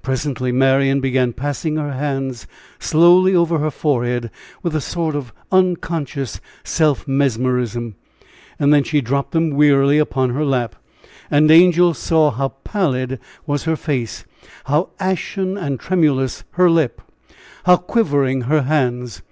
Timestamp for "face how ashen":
13.74-15.58